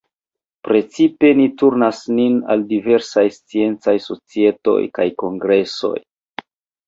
[0.67, 5.95] Precipe ni turnas nin al diversaj sciencaj societoj kaj kongresoj.